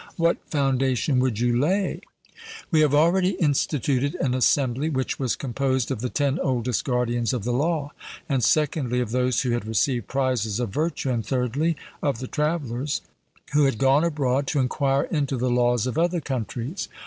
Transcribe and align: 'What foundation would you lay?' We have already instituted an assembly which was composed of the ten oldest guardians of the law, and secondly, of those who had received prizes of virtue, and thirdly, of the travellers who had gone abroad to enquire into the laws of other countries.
'What 0.17 0.37
foundation 0.49 1.19
would 1.19 1.37
you 1.39 1.59
lay?' 1.59 2.01
We 2.71 2.79
have 2.79 2.95
already 2.95 3.33
instituted 3.33 4.15
an 4.15 4.33
assembly 4.33 4.89
which 4.89 5.19
was 5.19 5.35
composed 5.35 5.91
of 5.91 6.01
the 6.01 6.09
ten 6.09 6.39
oldest 6.39 6.85
guardians 6.85 7.33
of 7.33 7.43
the 7.43 7.53
law, 7.53 7.91
and 8.27 8.43
secondly, 8.43 8.99
of 8.99 9.11
those 9.11 9.43
who 9.43 9.51
had 9.51 9.67
received 9.67 10.07
prizes 10.07 10.59
of 10.59 10.69
virtue, 10.71 11.11
and 11.11 11.23
thirdly, 11.23 11.77
of 12.01 12.17
the 12.17 12.27
travellers 12.27 13.01
who 13.53 13.65
had 13.65 13.77
gone 13.77 14.03
abroad 14.03 14.47
to 14.47 14.59
enquire 14.59 15.03
into 15.03 15.37
the 15.37 15.51
laws 15.51 15.85
of 15.85 15.99
other 15.99 16.19
countries. 16.19 16.87